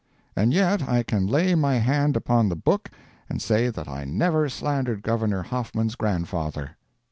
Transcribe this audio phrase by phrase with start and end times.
[0.35, 2.89] And yet I can lay my hand upon the Book
[3.29, 6.75] and say that I never slandered Governor Hoffman's grandfather.